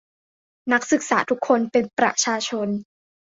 [0.71, 2.67] นักศึกษาทุกคนเป็นประชาชน